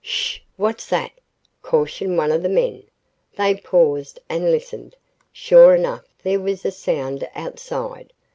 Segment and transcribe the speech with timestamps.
[0.03, 0.39] "Sh!
[0.57, 1.11] What's that?"
[1.61, 2.81] cautioned one of the men.
[3.35, 4.95] They paused and listened.
[5.31, 8.11] Sure enough, there was a sound outside.